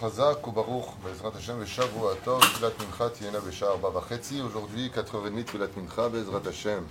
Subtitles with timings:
[0.00, 4.40] Chazak ou Baruch, Bezrat Hashem, Veshavu Atov, Tfilat Mincha, Tiena Beshar Bavachetzi.
[4.40, 6.84] Aujourd'hui, 4h30, Tfilat Mincha, Bezrat Hashem.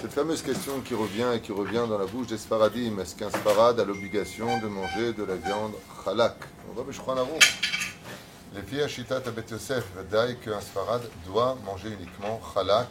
[0.00, 3.30] Cette fameuse question qui revient et qui revient dans la bouche des Sfaradim, est-ce qu'un
[3.30, 5.74] Sfarad a l'obligation de manger de la viande
[6.04, 6.36] chalak?
[6.70, 7.18] On va Beshkwan
[8.54, 12.88] Les filles Ashitat Abet Yosef, Vadaï, qu'un Sfarad doit manger uniquement chalak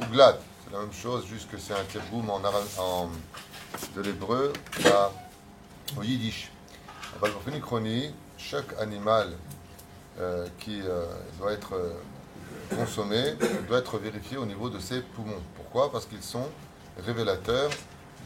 [0.00, 0.38] ou glad.
[0.64, 2.40] C'est la même chose, juste que c'est un terboum en,
[2.78, 3.10] en,
[3.94, 4.52] de l'hébreu
[5.98, 6.50] au yiddish.
[7.20, 9.28] Dans une chronie, chaque animal
[10.20, 11.06] euh, qui euh,
[11.38, 11.94] doit être euh,
[12.76, 13.34] consommé
[13.68, 15.40] doit être vérifié au niveau de ses poumons.
[15.54, 15.90] Pourquoi?
[15.90, 16.46] Parce qu'ils sont
[17.04, 17.70] révélateurs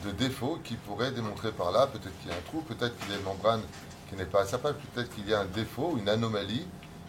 [0.04, 3.10] de défauts qui pourraient démontrer par là, peut-être qu'il y a un trou, peut-être qu'il
[3.10, 3.62] y a une membrane
[4.08, 6.66] qui n'est pas à sa place, peut-être qu'il y a un défaut, une anomalie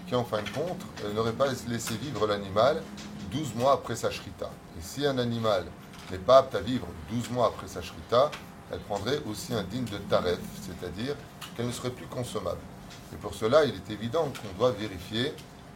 [0.07, 0.81] qui en fin de compte
[1.15, 2.83] n'aurait pas laissé vivre l'animal
[3.31, 4.51] 12 mois après sa shrita.
[4.77, 5.65] Et si un animal
[6.11, 8.29] n'est pas apte à vivre 12 mois après sa shrita,
[8.71, 11.15] elle prendrait aussi un digne de taref, c'est-à-dire
[11.55, 12.61] qu'elle ne serait plus consommable.
[13.13, 15.33] Et pour cela, il est évident qu'on doit vérifier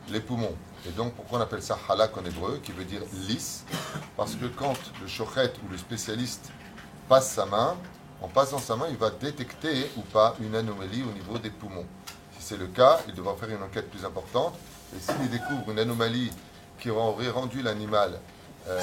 [0.09, 0.55] les poumons.
[0.87, 3.65] Et donc, pourquoi on appelle ça halak en hébreu, qui veut dire lisse
[4.15, 6.51] Parce que quand le shochet ou le spécialiste
[7.09, 7.75] passe sa main,
[8.21, 11.85] en passant sa main, il va détecter ou pas une anomalie au niveau des poumons.
[12.37, 14.53] Si c'est le cas, il devra faire une enquête plus importante.
[14.95, 16.31] Et s'il découvre une anomalie
[16.79, 18.19] qui aurait rendu l'animal
[18.67, 18.79] euh,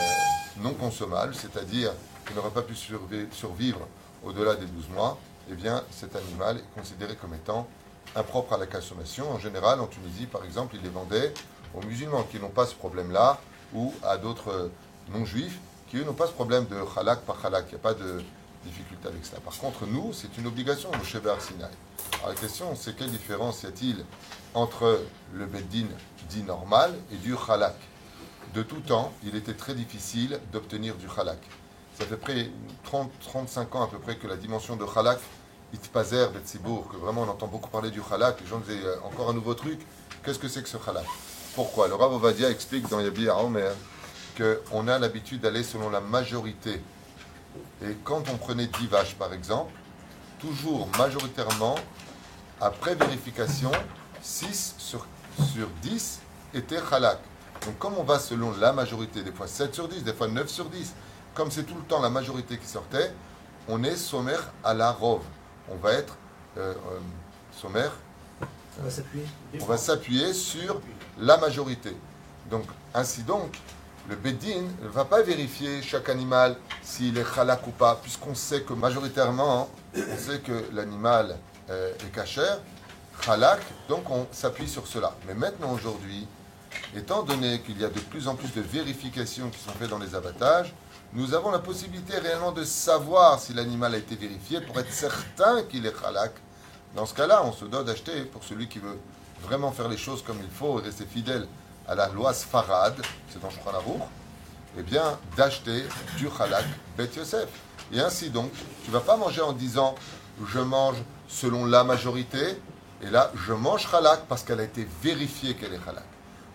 [0.58, 1.92] non consommable, c'est-à-dire
[2.26, 3.80] qu'il n'aurait pas pu survivre
[4.24, 5.18] au-delà des 12 mois,
[5.50, 7.66] eh bien, cet animal est considéré comme étant
[8.14, 9.30] impropre à la consommation.
[9.30, 11.32] En général, en Tunisie, par exemple, ils les vendaient
[11.74, 13.40] aux musulmans qui n'ont pas ce problème-là,
[13.74, 14.70] ou à d'autres
[15.10, 17.66] non-juifs qui, eux, n'ont pas ce problème de halak par halak.
[17.68, 18.22] Il n'y a pas de
[18.64, 19.40] difficulté avec cela.
[19.40, 21.70] Par contre, nous, c'est une obligation, le Chevet Arsinaï.
[22.18, 24.04] Alors la question, c'est quelle différence y a-t-il
[24.54, 25.00] entre
[25.34, 25.86] le Beddin
[26.28, 27.74] dit normal et du halak
[28.54, 31.38] De tout temps, il était très difficile d'obtenir du halak.
[31.98, 32.50] Ça fait près
[32.84, 35.18] 30, 35 ans à peu près que la dimension de halak
[35.74, 39.30] Itpazer Betzibour, que vraiment on entend beaucoup parler du halak, les gens disaient euh, encore
[39.30, 39.80] un nouveau truc,
[40.24, 41.06] qu'est-ce que c'est que ce halak
[41.54, 41.88] Pourquoi?
[41.88, 43.72] Le Rav Ovadia explique dans Yabi Omer
[44.36, 46.80] qu'on a l'habitude d'aller selon la majorité.
[47.82, 49.72] Et quand on prenait 10 vaches par exemple,
[50.38, 51.74] toujours majoritairement,
[52.60, 53.70] après vérification,
[54.22, 55.06] 6 sur,
[55.54, 56.20] sur 10
[56.54, 57.18] étaient halak.
[57.66, 60.48] Donc comme on va selon la majorité, des fois 7 sur 10, des fois 9
[60.48, 60.94] sur 10,
[61.34, 63.12] comme c'est tout le temps la majorité qui sortait,
[63.68, 65.22] on est sommaire à la rove
[65.70, 66.16] on va être
[66.58, 66.98] euh, euh,
[67.52, 67.92] sommaire.
[69.60, 70.80] On va s'appuyer sur
[71.18, 71.94] la majorité.
[72.50, 73.58] Donc, ainsi donc,
[74.08, 78.62] le Bedin ne va pas vérifier chaque animal s'il est halak ou pas, puisqu'on sait
[78.62, 81.36] que majoritairement, on sait que l'animal
[81.70, 82.58] euh, est cachère,
[83.28, 85.14] halak, donc on s'appuie sur cela.
[85.26, 86.26] Mais maintenant, aujourd'hui,
[86.96, 89.98] étant donné qu'il y a de plus en plus de vérifications qui sont faites dans
[89.98, 90.74] les abattages,
[91.14, 95.62] nous avons la possibilité réellement de savoir si l'animal a été vérifié pour être certain
[95.64, 96.32] qu'il est halak.
[96.96, 98.98] Dans ce cas-là, on se doit d'acheter, pour celui qui veut
[99.42, 101.46] vraiment faire les choses comme il faut et rester fidèle
[101.86, 102.94] à la loi Sfarad,
[103.28, 104.08] c'est dans Shulchan
[104.78, 105.84] eh bien, d'acheter
[106.16, 106.64] du halak
[106.96, 107.48] Bet Yosef.
[107.92, 108.50] Et ainsi donc,
[108.82, 109.94] tu ne vas pas manger en disant
[110.46, 110.96] je mange
[111.28, 112.58] selon la majorité,
[113.02, 116.04] et là, je mange halak parce qu'elle a été vérifiée qu'elle est halak.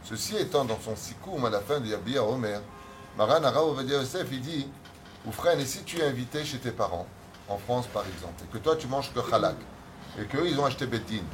[0.03, 2.59] Ceci étant dans son sikoum à la fin de Yabir Omer,
[3.17, 4.67] Maran Ovadia Yosef, il dit
[5.25, 7.07] Oufren, et si tu es invité chez tes parents,
[7.50, 9.55] en France par exemple, et que toi tu manges que halak,
[10.19, 11.25] et qu'eux ils ont acheté bétine,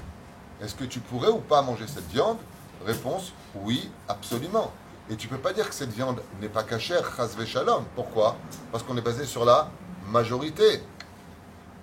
[0.61, 2.38] est-ce que tu pourrais ou pas manger cette viande?
[2.85, 4.71] Réponse oui, absolument.
[5.09, 7.83] Et tu peux pas dire que cette viande n'est pas cachère, chasve shalom.
[7.95, 8.38] Pourquoi?
[8.71, 9.69] Parce qu'on est basé sur la
[10.07, 10.81] majorité.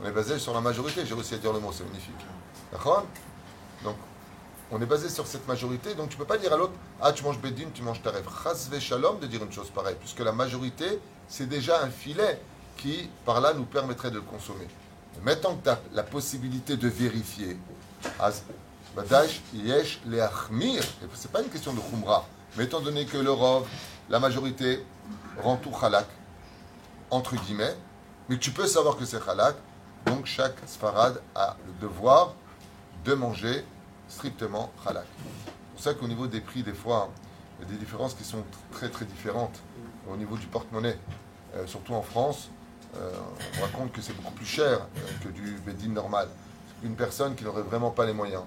[0.02, 1.04] On est basé sur la majorité.
[1.04, 2.14] J'ai réussi à dire le mot, c'est magnifique.
[2.72, 3.04] D'accord?
[3.84, 3.96] Donc,
[4.72, 7.24] on est basé sur cette majorité, donc tu peux pas dire à l'autre Ah, tu
[7.24, 8.24] manges Bedin, tu manges Taref.
[8.42, 12.40] Chasve Shalom de dire une chose pareille, puisque la majorité, c'est déjà un filet
[12.76, 14.66] qui, par là, nous permettrait de le consommer.
[15.16, 17.56] Mais maintenant que tu as la possibilité de vérifier,
[19.54, 20.82] Yesh, Leachmir,
[21.14, 22.26] ce n'est pas une question de Khumra,
[22.56, 23.66] mais étant donné que le Rov,
[24.08, 24.84] la majorité,
[25.42, 26.06] rend tout halak,
[27.10, 27.76] entre guillemets,
[28.28, 29.56] mais tu peux savoir que c'est halak,
[30.06, 32.34] donc chaque Sfarad a le devoir
[33.04, 33.64] de manger
[34.10, 35.06] strictement halak.
[35.16, 37.10] C'est pour ça qu'au niveau des prix, des fois,
[37.58, 38.42] il y a des différences qui sont
[38.72, 39.60] très très différentes
[40.10, 40.98] au niveau du porte-monnaie.
[41.54, 42.50] Euh, surtout en France,
[42.96, 43.10] euh,
[43.58, 46.28] on raconte que c'est beaucoup plus cher euh, que du Bedin normal.
[46.82, 48.42] Une personne qui n'aurait vraiment pas les moyens.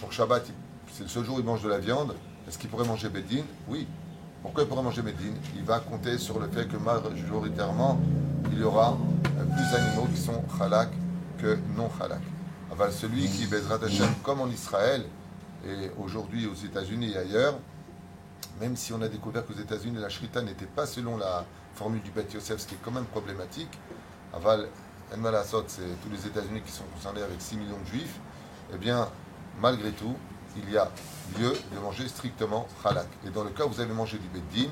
[0.00, 0.46] Pour Shabbat,
[0.92, 2.14] c'est le seul jour où il mange de la viande.
[2.46, 3.86] Est-ce qu'il pourrait manger Bedin Oui.
[4.42, 7.98] Pourquoi il pourrait manger Bedin Il va compter sur le fait que majoritairement,
[8.50, 10.88] il y aura plus d'animaux qui sont halak
[11.38, 12.22] que non halak
[12.90, 15.04] celui qui baisera Hashem comme en Israël
[15.66, 17.54] et aujourd'hui aux États-Unis et ailleurs,
[18.60, 22.10] même si on a découvert qu'aux États-Unis la shrita n'était pas selon la formule du
[22.10, 23.78] Beth Yosef, ce qui est quand même problématique.
[24.34, 24.68] Aval,
[25.66, 28.18] c'est tous les États-Unis qui sont concernés avec 6 millions de juifs,
[28.72, 29.08] eh bien,
[29.60, 30.16] malgré tout,
[30.56, 30.90] il y a
[31.38, 33.06] lieu de manger strictement halak.
[33.26, 34.70] Et dans le cas où vous avez mangé du beddin,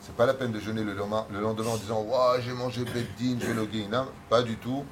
[0.00, 2.84] c'est pas la peine de jeûner le lendemain, le lendemain en disant Waouh, j'ai mangé
[2.84, 3.86] beddin, j'ai logué.
[3.88, 4.84] Non, pas du tout,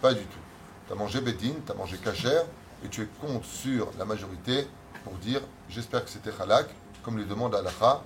[0.00, 0.45] pas du tout.
[0.86, 2.42] Tu as mangé beddin, tu as mangé kasher,
[2.84, 4.68] et tu es contre sur la majorité
[5.04, 6.66] pour dire J'espère que c'était halak,
[7.02, 8.02] comme le demande Allah.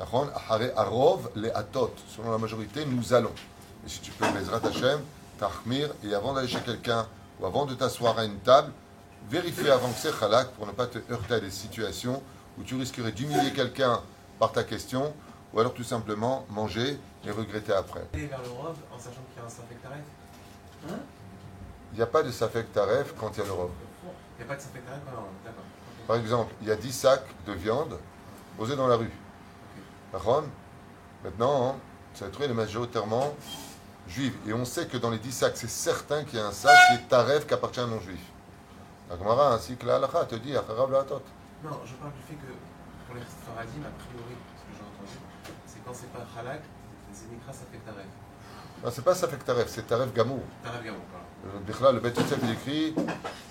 [0.00, 1.94] Arov les atot.
[2.08, 3.30] Selon la majorité, nous allons.
[3.86, 5.00] Et si tu peux, Bezrat Hashem,
[5.38, 7.06] Tahmir, et avant d'aller chez quelqu'un
[7.40, 8.72] ou avant de t'asseoir à une table,
[9.30, 12.22] vérifie avant que c'est halak pour ne pas te heurter à des situations
[12.58, 14.00] où tu risquerais d'humilier quelqu'un
[14.38, 15.12] par ta question
[15.52, 18.06] ou alors tout simplement manger et regretter après.
[18.12, 18.40] Vers
[18.92, 19.46] en sachant qu'il y a
[20.94, 20.98] un
[21.94, 23.52] Il n'y a pas de Safek Taref quand il y a le.
[23.52, 23.56] Il
[24.38, 25.62] n'y a pas de Safek Taref Non, d'accord.
[25.62, 26.06] Ok.
[26.08, 28.00] Par exemple, il y a 10 sacs de viande
[28.58, 29.12] posés dans la rue.
[30.12, 30.42] D'accord
[31.22, 31.74] Maintenant, hein,
[32.14, 33.36] ça va trouver les majoritairement
[34.08, 34.34] juives.
[34.48, 36.76] Et on sait que dans les 10 sacs, c'est certain qu'il y a un sac
[36.88, 38.20] qui est taref qui appartient à un non-juif.
[39.08, 40.52] La Gemara ainsi que la halakha te dit.
[40.52, 42.52] Non, je parle du fait que
[43.06, 45.18] pour les Faradim, a priori, ce que j'ai entendu,
[45.64, 46.62] c'est quand c'est pas halak,
[47.12, 48.06] c'est Nikra Safek Taref.
[48.82, 50.40] Non, c'est pas Safek Taref, c'est Taref Gamour.
[50.62, 51.24] Taref Gamou, voilà.
[51.88, 52.94] Euh, le Beth Yosef, il écrit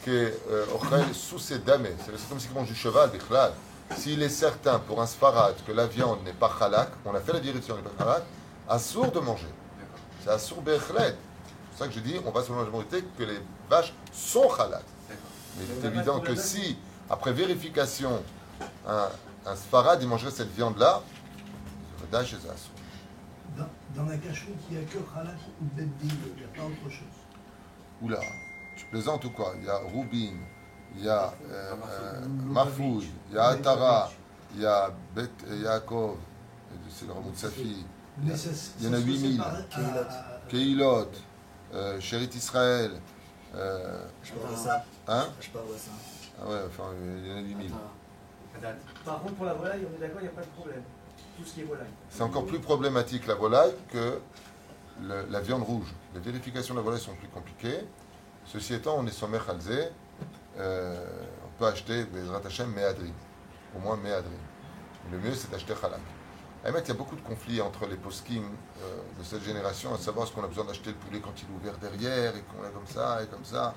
[0.05, 3.53] que euh, Ochel sous ses dames, c'est c'est comme si il mange du cheval, Bichla.
[3.97, 7.33] S'il est certain pour un sfarad que la viande n'est pas halak, on a fait
[7.33, 8.23] la direction n'est pas halak,
[8.67, 9.49] assour de manger.
[10.23, 11.15] C'est assour bechlet.
[11.15, 14.49] C'est pour ça que je dis, on va selon la majorité que les vaches sont
[14.53, 14.83] halak.
[15.57, 16.77] Mais il est on évident de que si,
[17.09, 18.23] après vérification,
[18.87, 19.09] un,
[19.45, 21.01] un sfarad, il mangerait cette viande-là,
[21.99, 23.67] c'est Dash et Assour.
[23.95, 26.07] Dans, la cacheroute, il n'y a que halak ou beddin, il
[26.41, 27.17] n'y a pas autre chose.
[28.01, 28.19] Oula,
[28.75, 29.53] tu plaisantes ou quoi?
[29.59, 30.33] Il y a Rubin,
[30.97, 32.99] il y a euh, euh,
[33.29, 34.11] il y a Atara,
[34.55, 36.17] il y a Bet Yaakov,
[36.89, 37.85] c'est le Ramoud Safi,
[38.19, 38.49] il y, Mais a- ça,
[38.79, 39.31] il y en a ça se 8000.
[39.33, 41.07] sépare à- à- Keilot,
[41.73, 42.91] euh, Chérit Israël,
[43.55, 44.85] euh, Je parle de ça.
[45.07, 45.27] hein?
[45.39, 45.91] Je parle de ça.
[46.41, 47.71] Ah ouais, enfin, il y en a 8000.
[48.55, 48.77] La date.
[49.05, 50.83] Par contre, pour la volaille, on est d'accord, il n'y a pas de problème.
[51.37, 51.87] Tout ce qui est volaille.
[52.09, 54.19] C'est encore plus problématique la volaille que
[55.01, 55.93] la viande rouge.
[56.13, 57.79] Les vérifications de la volaille sont plus compliquées.
[58.45, 59.89] Ceci étant, on est sommet Khalzé,
[60.57, 61.05] euh,
[61.45, 63.13] on peut acheter Bezrat Hashem Meadrin,
[63.75, 64.29] au moins Meadrin.
[65.11, 66.01] Le mieux, c'est d'acheter Halak.
[66.65, 68.43] Emet, il y a beaucoup de conflits entre les poskim
[68.81, 71.43] euh, de cette génération, à savoir ce qu'on a besoin d'acheter le poulet quand il
[71.43, 73.73] est ouvert derrière, et qu'on l'a comme ça, et comme ça.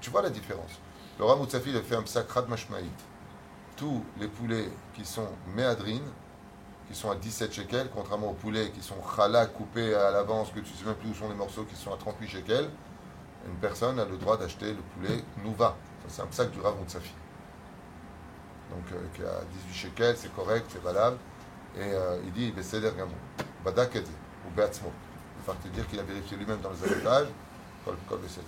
[0.00, 0.70] Tu vois la différence.
[1.18, 2.92] Le Ram il a fait un sacrat mashmaït.
[3.76, 6.02] Tous les poulets qui sont Meadrin,
[6.88, 10.60] qui sont à 17 shekels, contrairement aux poulets qui sont halak, coupés à l'avance, que
[10.60, 12.70] tu sais même plus où sont les morceaux, qui sont à 38 shekels,
[13.46, 15.76] une personne a le droit d'acheter le poulet Nouva.
[16.08, 17.12] C'est un sac du Rav Moutsafi.
[18.70, 21.18] Donc, euh, qui est à 18 shekels, c'est correct, c'est valable.
[21.76, 23.12] Et euh, il dit, Beseder Gamou,
[23.64, 24.90] Badak ou Beatzmo.
[25.40, 27.28] Il va te dire qu'il a vérifié lui-même dans les avantages,
[27.84, 28.42] Kol Beseder.